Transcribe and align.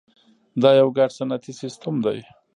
دا 0.61 0.69
یو 0.79 0.89
ګډ 0.97 1.09
صنعتي 1.17 1.53
سیستم 1.61 1.95
دی. 2.05 2.19